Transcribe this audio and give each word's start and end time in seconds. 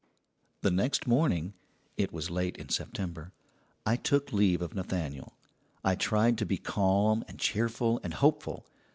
"The 0.61 0.71
next 0.71 1.05
morning 1.05 1.53
it 1.95 2.11
was 2.11 2.31
late 2.31 2.57
in 2.57 2.69
September 2.69 3.33
I 3.85 3.97
took 3.97 4.33
leave 4.33 4.59
of 4.59 4.73
Nathaniel. 4.73 5.37
I 5.83 5.93
tried 5.93 6.39
to 6.39 6.45
be 6.47 6.57
calm 6.57 7.23
and 7.27 7.37
cheerful 7.37 7.99
and 8.03 8.15
hopeful. 8.15 8.65